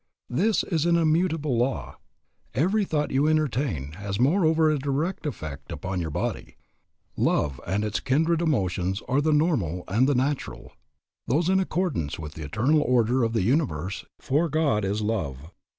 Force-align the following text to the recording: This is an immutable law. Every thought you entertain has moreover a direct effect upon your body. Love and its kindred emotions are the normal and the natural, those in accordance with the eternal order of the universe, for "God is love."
This 0.31 0.63
is 0.63 0.87
an 0.87 0.95
immutable 0.95 1.59
law. 1.59 1.97
Every 2.55 2.85
thought 2.85 3.11
you 3.11 3.27
entertain 3.27 3.91
has 3.99 4.19
moreover 4.19 4.67
a 4.71 4.79
direct 4.79 5.27
effect 5.27 5.71
upon 5.71 6.01
your 6.01 6.09
body. 6.09 6.55
Love 7.15 7.61
and 7.67 7.83
its 7.85 7.99
kindred 7.99 8.41
emotions 8.41 9.03
are 9.07 9.21
the 9.21 9.31
normal 9.31 9.83
and 9.87 10.09
the 10.09 10.15
natural, 10.15 10.71
those 11.27 11.49
in 11.49 11.59
accordance 11.59 12.17
with 12.17 12.33
the 12.33 12.43
eternal 12.43 12.81
order 12.81 13.23
of 13.23 13.33
the 13.33 13.43
universe, 13.43 14.03
for 14.19 14.49
"God 14.49 14.83
is 14.83 15.03
love." 15.03 15.51